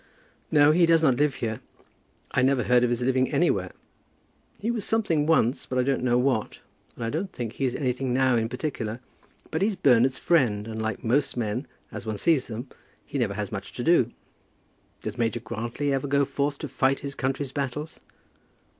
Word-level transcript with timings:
"No; 0.49 0.71
he 0.71 0.87
does 0.87 1.03
not 1.03 1.17
live 1.17 1.35
here. 1.35 1.59
I 2.31 2.41
never 2.41 2.63
heard 2.63 2.83
of 2.83 2.89
his 2.89 3.03
living 3.03 3.31
anywhere. 3.31 3.71
He 4.57 4.71
was 4.71 4.83
something 4.83 5.27
once, 5.27 5.67
but 5.67 5.77
I 5.77 5.83
don't 5.83 6.01
know 6.01 6.17
what; 6.17 6.57
and 6.95 7.05
I 7.05 7.11
don't 7.11 7.31
think 7.31 7.53
he's 7.53 7.75
anything 7.75 8.11
now 8.11 8.35
in 8.35 8.49
particular. 8.49 8.99
But 9.51 9.61
he's 9.61 9.75
Bernard's 9.75 10.17
friend, 10.17 10.67
and 10.67 10.81
like 10.81 11.03
most 11.03 11.37
men, 11.37 11.67
as 11.91 12.07
one 12.07 12.17
sees 12.17 12.47
them, 12.47 12.67
he 13.05 13.19
never 13.19 13.35
has 13.35 13.51
much 13.51 13.73
to 13.73 13.83
do. 13.83 14.09
Does 15.03 15.19
Major 15.19 15.39
Grantly 15.39 15.93
ever 15.93 16.07
go 16.07 16.25
forth 16.25 16.57
to 16.57 16.67
fight 16.67 17.01
his 17.01 17.13
country's 17.13 17.51
battles?" 17.51 17.99